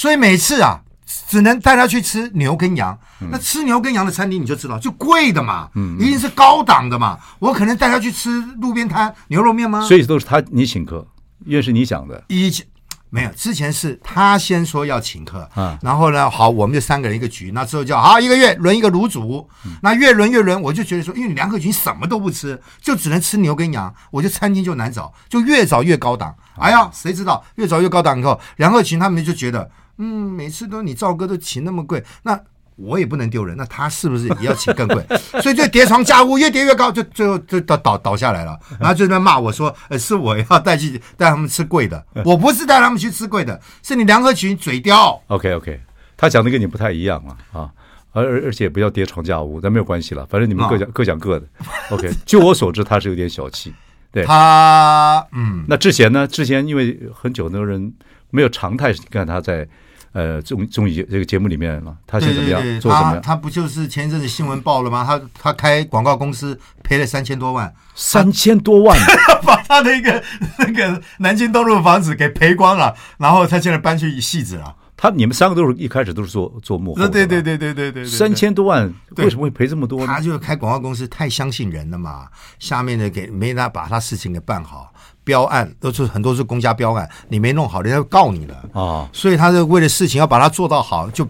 [0.00, 0.80] 所以每次啊。
[1.28, 2.96] 只能带他去吃牛跟羊，
[3.32, 7.18] 那吃牛跟羊的餐厅你就知道，就贵的嘛，嗯，一定是高档的嘛。
[7.40, 9.80] 我可能带他去吃路边摊牛肉面吗？
[9.82, 11.04] 所以都是他你请客，
[11.44, 12.22] 因为是你讲的。
[12.28, 12.64] 以前
[13.08, 19.48] 没有，之前是他先说要请客，啊，然后呢，好，我们就三个人一个局，那之后叫好一个月轮一个卤煮，
[19.82, 26.32] 那越轮越轮，我就觉得说，因为梁克群什么都不吃，就只能吃牛跟羊，我就餐厅就难找，就越找越高档。
[26.56, 29.68] 哎呀，谁知道越找越高档以后，梁克群他们就觉得。
[30.00, 32.40] 嗯，每次都你赵哥都请那么贵，那
[32.76, 35.04] 我也不能丢人，那他是不是也要请更贵？
[35.42, 38.58] 所以就叠床架屋，越叠越高，就最后就倒倒倒下来了。
[38.80, 45.78] 然后就在那骂我说：“呃，是我要带去带他们吃贵的， 我不是带他们去吃贵的，是你梁和群嘴刁。” OK OK，
[46.16, 47.70] 他讲的跟你不太一样了啊，
[48.12, 51.46] 而而且不要叠床架屋，但没有关系了，反正你们各讲、哦、各讲各的。
[51.90, 53.74] OK，就我所知，他是有点小气。
[54.10, 56.26] 对他，嗯，那之前呢？
[56.26, 57.92] 之前因为很久那个人
[58.30, 59.68] 没有常态看他在。
[60.12, 62.60] 呃，综综艺这个节目里面了，他现在怎么样？
[62.60, 63.22] 对对对做怎么样？
[63.22, 65.04] 他他不就是前一阵子新闻报了吗？
[65.06, 68.98] 他他开广告公司赔了三千多万，三千多万，
[69.46, 70.22] 把他的一个
[70.58, 74.74] 那个南京东路的房子给赔光了，然后他现在搬去戏子了。
[75.00, 80.06] 他你们三个都是一开始都是做做幕后，对对对对对对对，三千多万为什么会赔这么多呢？
[80.06, 84.92] 他就是开广告公司太相信人了嘛，下面的给没拿把他事情给办好。
[85.24, 88.80] 标案都是很多是公家标案，你没弄好，人家要告你了啊！
[88.80, 91.26] 哦、所以他是为了事情要把它做到好，就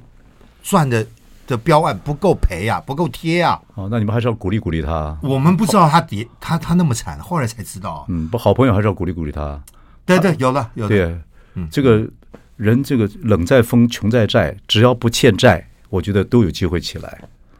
[0.62, 1.06] 赚的
[1.46, 3.60] 的标案不够赔呀，不够贴啊！
[3.74, 5.16] 哦，那你们还是要鼓励鼓励他。
[5.22, 8.06] 我们不知道他跌，他他那么惨，后来才知道。
[8.08, 9.60] 嗯，不，好朋友还是要鼓励鼓励他。
[10.06, 10.88] 对对，有了有了。
[10.88, 11.18] 对，
[11.54, 12.08] 嗯，这个
[12.60, 17.18] 人这个冷在风，穷在债，只要不欠债，我觉得都有机会起来。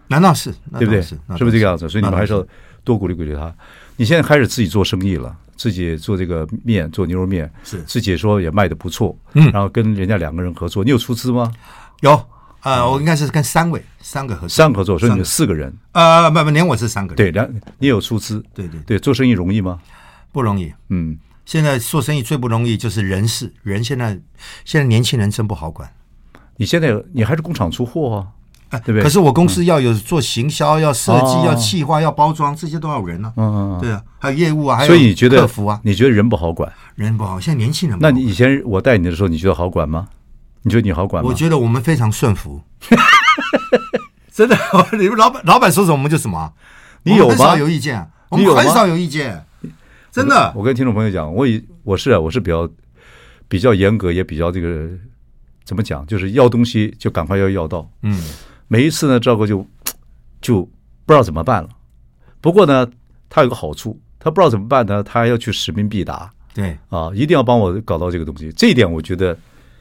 [0.09, 0.53] 难道是？
[0.79, 1.01] 对不对？
[1.03, 1.89] 是不是这个样子？
[1.89, 2.47] 所以你们还是要
[2.85, 3.53] 多鼓励鼓励他。
[3.97, 5.35] 你现在开始自己做生意了。
[5.57, 11.53] 自己做这个面，做牛肉面，是自己说也卖的不错，嗯，然后跟人家两个人合作，你有出资吗？
[12.01, 12.19] 有，
[12.63, 17.47] 呃，我应该是跟三位，三个合作，三个合作，所以你们四个人，呃，不不，连我是三个人，对，两
[17.79, 19.79] 你有出资，对对对，做生意容易吗？
[20.33, 21.19] 不容易，嗯，
[21.51, 24.17] 现在做生意最不容易就是人事，人现在
[24.65, 25.93] 现在年轻人真不好管，
[26.59, 28.29] 你现在你还是工厂出货啊。
[28.69, 29.03] 哎，对不对？
[29.03, 33.33] 可是我公司要有做行销，要设计，要企划，要包装，这些都要人呢。
[33.37, 34.93] 嗯嗯，对啊，还有业务啊，还有
[35.29, 35.81] 客服啊。
[35.83, 36.73] 你觉得人不好管？
[36.95, 37.99] 人不好，现在年轻人。
[38.01, 40.07] 那你以前我带你的时候，你觉得好管吗？
[40.63, 41.29] 你觉得你好管吗？
[41.29, 42.63] 我觉得我们非常顺服。
[44.33, 44.57] 真的，
[44.97, 46.53] 你们老板老板说什么我们就什么。
[47.03, 47.35] 你有吗？
[47.35, 49.45] 很少有意见，我们很少有意见。
[50.11, 52.69] 真的，我跟听众朋友讲，我以我是啊，我是比较
[53.49, 54.89] 比较严格，也比较这个
[55.65, 57.89] 怎么讲，就是要东西就赶快要要到。
[58.03, 58.21] 嗯。
[58.73, 59.67] 每一次呢，赵哥就
[60.41, 61.69] 就不知道怎么办了。
[62.41, 62.89] 不过呢，
[63.29, 66.31] 他有个好处，他不知道怎么办呢，他还要去使命必达。
[66.55, 68.53] 对啊，一定要帮我搞到这个东西。
[68.53, 69.37] 这一点我觉得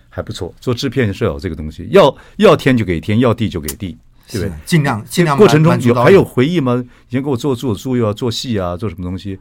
[0.10, 0.54] 还不错。
[0.60, 3.98] 做制片是要有这个东西，要要天就给天，要地就给地，
[4.32, 4.54] 对不对？
[4.66, 5.38] 尽量尽量。
[5.38, 6.84] 过程中有还有回忆吗？
[7.10, 9.38] 以前给我做做做又要做戏啊，做什么东西？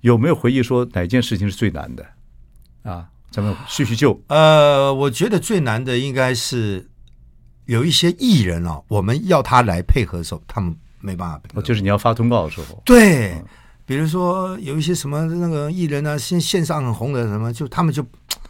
[0.00, 2.06] 有没有回忆说哪件事情是最难的？
[2.82, 4.20] 啊，咱们叙叙旧。
[4.28, 6.86] 呃，我觉得最难的应该是。
[7.66, 11.62] 有一些艺人啊，我们要他来配合的时候，他们没办法配合。
[11.62, 12.82] 就是你要发通告的时候。
[12.84, 13.44] 对，嗯、
[13.86, 18.04] 比如说有一些什么那个艺人啊，线线上很红的什么，就他们就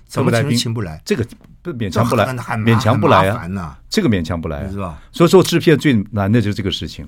[0.06, 1.26] 怎么请请不来，这个
[1.60, 4.98] 不勉强不来，勉强不来啊，啊这个勉强不来、啊，是吧？
[5.12, 7.06] 所以说制片最难的就是这个事情。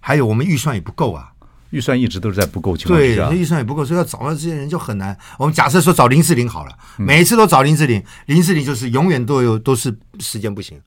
[0.00, 1.32] 还有我们预算也不够啊，
[1.70, 5.16] 预算一直都是在不够情况下，对，预算也不够，所以要找到这些人就很难。
[5.38, 10.80] 我们假设说找林志玲好了，每一次都找林志玲，林志玲就是永远都有都是时间不行。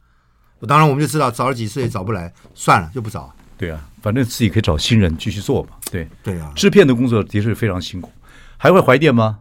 [0.67, 3.33] 当然，我们就知道找了几次也找不来，算了，就不找。
[3.57, 5.69] 对啊，反正自己可以找新人继续做嘛。
[5.91, 8.11] 对对啊，制片的工作的确非常辛苦。
[8.57, 9.39] 还会怀念吗？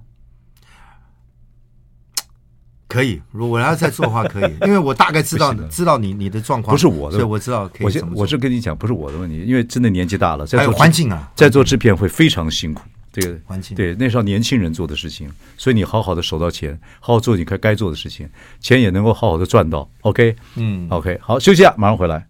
[2.90, 8.00] 可以，如果我要再做的话，可以， 因为我大概知道知道你你的状况，不是我的，所以我知道可以。
[8.00, 12.82] 我我是跟你讲，不是我的问题，因为真的年纪大了，在做环境啊，在做制片会非常辛苦。
[13.12, 18.28] 这个环境对，那时候年轻人做的事情，所以你好好的守到钱，好好做你该该做的事情，
[18.60, 19.88] 钱也能够好好的赚到。
[20.02, 22.26] OK，嗯，OK，好，休息啊，马上回来。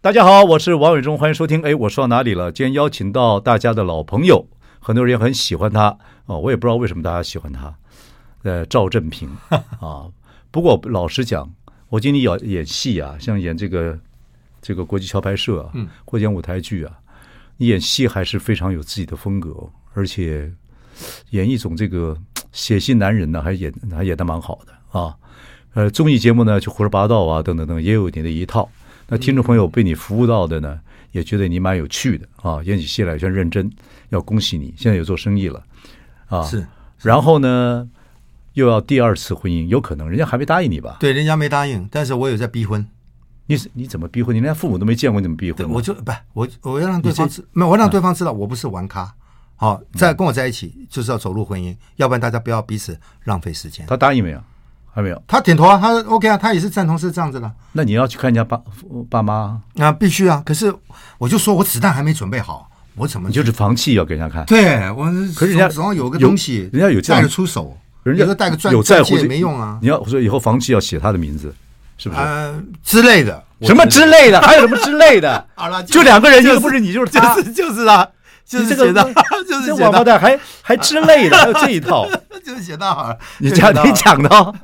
[0.00, 1.62] 大家好，我是王伟忠，欢迎收听。
[1.62, 2.50] 哎，我说到哪里了？
[2.50, 4.46] 今天邀请到大家的老朋友。
[4.82, 7.72] 很多人也很喜欢他哦，我也不知道为什么大家喜欢他。
[8.42, 9.30] 呃，赵正平
[9.80, 10.10] 啊，
[10.50, 11.48] 不过老实讲，
[11.88, 13.96] 我今天演演戏啊，像演这个
[14.60, 16.92] 这个国际桥牌社啊，嗯，或演舞台剧啊，
[17.56, 19.54] 你演戏还是非常有自己的风格，
[19.94, 20.52] 而且
[21.30, 22.16] 演一种这个
[22.50, 25.16] 写戏男人呢，还演还演的蛮好的啊。
[25.74, 28.68] 呃，综艺节目呢，就胡说八道啊，等等等，也有你的一套。
[29.06, 30.80] 那听众朋友被你服务到的呢，
[31.12, 33.70] 也觉得你蛮有趣的啊，演起戏来算认真。
[34.08, 35.64] 要恭喜你，现在有做生意了，
[36.26, 36.66] 啊，是，
[36.98, 37.88] 然后呢，
[38.52, 40.98] 又要第二次婚姻，有可能人家还没答应你吧？
[41.00, 42.86] 对，人家没答应，但是我有在逼婚。
[43.46, 44.34] 你你怎么逼婚？
[44.34, 45.68] 你连父母都没见过，你怎么逼婚？
[45.70, 49.14] 我就不，我我要让对方知，没有，我让对方知道我不是玩咖。
[49.56, 53.86] 好，在跟我在一起就是要走入婚姻，要不然大家不要彼此浪费时间。
[53.86, 54.42] 他答应没有？
[54.94, 55.22] 还没有。
[55.26, 57.50] 他点头啊，他 OK 啊，他也是赞同是这样子的。
[57.72, 58.60] 那你要去看人家爸
[59.08, 59.60] 爸妈？
[59.78, 60.42] 啊，必须啊。
[60.44, 60.74] 可是
[61.18, 62.68] 我就说我子弹还没准备好。
[62.94, 64.44] 我怎么你就是房契要给人家看？
[64.44, 69.78] 对，我可是人家手上有个东西，人家有这样带得出手，人家带个钻有在乎也没用啊。
[69.80, 71.54] 你要说以后房契要写他的名字，
[71.96, 72.20] 是不是？
[72.20, 74.38] 呃，之类的，什么之类的？
[74.42, 75.42] 还有什么之类的？
[75.56, 78.06] 好了，就两个人，一个不是你，就是就是就是啊，
[78.44, 79.02] 就是写的，
[79.48, 82.06] 就是这王八蛋，还还之类的，还有这一套，
[82.44, 83.16] 就是写到好了。
[83.38, 84.54] 你讲你讲的。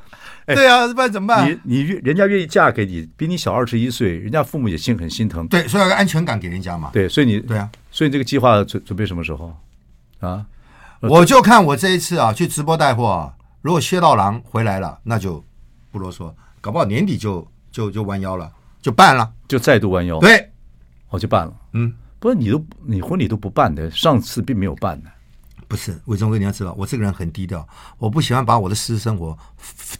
[0.55, 1.49] 对啊，不然怎么办？
[1.49, 5.47] 你你愿人家愿意嫁给你，比你小二十一岁，人家父母也心很心疼。
[5.49, 6.91] 对，所以要个安全感给人家嘛。
[6.93, 9.55] 对，所以你对啊，所以这个计划准准备什么时候
[10.21, 10.45] 啊？
[11.01, 13.33] 我就看我这一次啊，去直播带货啊，
[13.63, 15.45] 如果薛道郎回来了，那就
[15.93, 18.51] 不啰嗦，搞不好年底就就就弯腰了，
[18.83, 20.19] 就办了，就再度弯腰。
[20.19, 20.51] 对，
[21.11, 21.55] 我就办了。
[21.75, 25.11] 嗯，不是你都你婚礼都不办的，上次并没有办的。
[25.69, 27.65] 不是，伟忠哥，你要知道，我这个人很低调，
[27.99, 29.37] 我不喜欢把我的私生活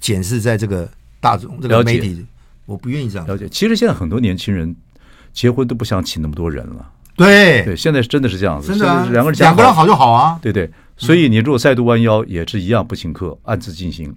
[0.01, 2.27] 检视在这个大众这个媒体，
[2.65, 3.27] 我不愿意这样。
[3.27, 4.75] 了解，其实现在很多年轻人
[5.33, 6.91] 结婚都不想请那么多人了。
[7.15, 10.39] 对对，现在真的是这样子，真的两个人两个人好就好啊。
[10.41, 14.15] 对对，所以你如果再度弯腰，也是一样不请客，暗自进行。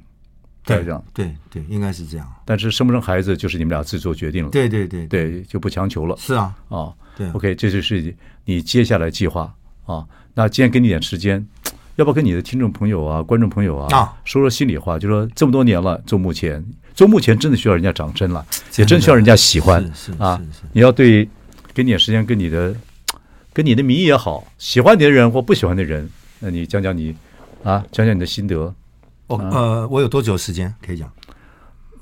[0.63, 2.33] 对，这样对对，应该是这样。
[2.45, 4.51] 但是生不生孩子就是你们俩自己做决定了。
[4.51, 6.15] 对对对对，就不强求了。
[6.17, 9.51] 是啊啊，对，OK，这就是你接下来计划
[9.85, 10.05] 啊。
[10.33, 11.45] 那今天给你点时间，
[11.97, 14.97] 要不要跟你的听众朋友啊、观众朋友啊，说说心里话？
[14.97, 16.63] 就说这么多年了，做幕前，
[16.93, 18.45] 做幕前真的需要人家掌声了，
[18.77, 19.83] 也真需要人家喜欢
[20.17, 20.41] 啊。
[20.71, 21.27] 你要对，
[21.73, 22.75] 给你点时间，跟你的、
[23.53, 27.15] 跟你的迷也好，喜欢你的人或不喜欢的人，那你讲讲你
[27.63, 28.73] 啊，讲讲你的心得。
[29.27, 31.09] 哦，呃，我有多久时间可以讲？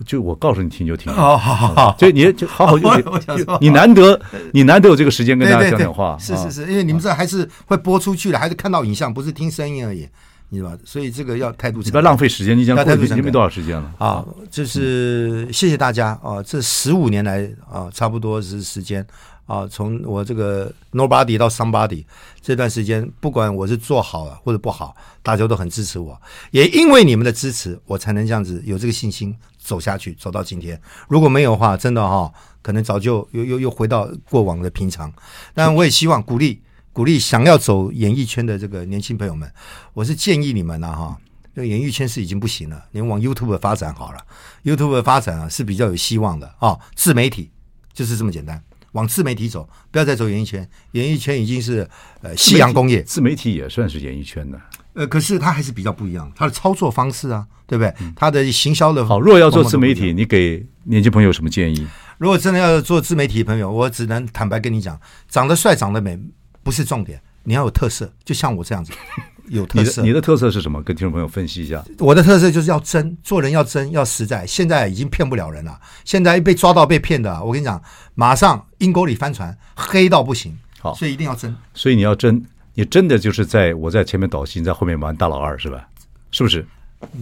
[0.06, 4.20] 就我告诉你听就听哦，好好好，所以你就好好 就你难得
[4.54, 10.08] 你难得有这个时间跟大家讲讲话，是是是，因为你们这还是会播出去的，还是看到影像，不是听声音而已，
[10.50, 10.78] 你知道吧？
[10.86, 12.58] 所以这个要态度，你不要浪费时间。
[12.58, 14.26] 你讲过去你没多少时间了啊？
[14.50, 16.42] 就是谢谢大家啊！
[16.42, 19.06] 这十五年来啊，差不多是时间
[19.46, 22.06] 啊，从我这个 nobody 到 somebody
[22.42, 26.20] 这段时间，不管我是做好了或者不好，大家都很支持我，
[26.52, 29.36] 也因为你们的支持，我才能这样子有这个信心。
[29.70, 30.82] 走下去，走到今天。
[31.08, 35.14] 如果没有的话，真的哈、哦，可能早就又又又回到过往的平常。
[35.54, 36.60] 但我也希望鼓励
[36.92, 39.48] 鼓励想要走演艺圈的这个年轻朋友们，
[39.94, 41.18] 我是建议你们呢、啊、哈，
[41.54, 44.26] 这个演艺圈是已经不行了，你们往 YouTube 发展好了。
[44.64, 47.52] YouTube 的发展啊是比较有希望的啊、哦，自媒体
[47.94, 48.60] 就是这么简单，
[48.94, 50.68] 往自媒体走，不要再走演艺圈。
[50.94, 51.88] 演艺圈已经是
[52.22, 54.60] 呃夕阳工业，自媒体也算是演艺圈的。
[54.94, 57.94] 呃，可是它还是比较不一样，它的操作方式啊，对不对？
[58.16, 59.20] 它的行销的好。
[59.20, 61.88] 如果要做自媒体，你给年轻朋友什么建议？
[62.18, 65.00] 如果真的要做自媒体的朋友，我只能坦白跟你讲，
[65.30, 66.20] 长得帅、长得美
[66.64, 68.92] 不是重点，你要有特色，就像我这样子
[69.48, 70.02] 有特色。
[70.02, 70.84] 你的你的特色是什么？
[70.84, 71.84] 跟听众朋友分析一下。
[72.00, 74.46] 我的特色就是要真，做人要真，要实在。
[74.46, 77.82] 现在已经骗不了人了，现在一被抓到被骗的，我跟你讲，
[78.16, 80.58] 马上阴沟里翻船，黑到不行。
[80.80, 81.56] 好，所以一定要真。
[81.74, 82.44] 所以你要真。
[82.80, 85.86] 你真的就是在我在前面导戏，你在后面玩大老二是吧？
[86.32, 86.66] 是不是？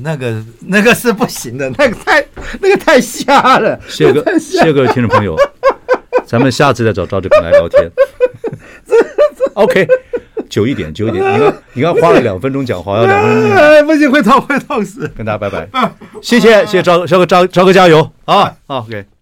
[0.03, 2.23] 那个那个是不行的，那个太
[2.61, 3.79] 那个太瞎了。
[3.89, 5.35] 谢谢各谢谢各位听众朋友，
[6.27, 7.89] 咱们下次再找赵志鹏来聊天。
[9.55, 9.87] OK，
[10.47, 11.23] 久一点，久一点。
[11.33, 13.51] 你看你看花了两分钟讲话，要两分钟。
[13.57, 15.11] 哎，不行，会痛会痛死。
[15.17, 15.67] 跟大家拜拜，
[16.21, 18.55] 谢谢谢谢赵赵哥赵赵哥加油啊！
[18.67, 19.16] 好，OK。